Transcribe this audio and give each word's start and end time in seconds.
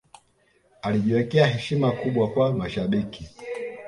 alijiwekea 0.81 1.47
heshima 1.47 1.91
kubwa 1.91 2.29
kwa 2.31 2.53
mashabiki 2.53 3.29